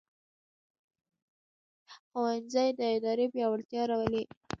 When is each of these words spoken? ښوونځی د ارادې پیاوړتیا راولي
ښوونځی 2.09 2.67
د 2.79 2.81
ارادې 2.95 3.27
پیاوړتیا 3.33 3.81
راولي 3.91 4.23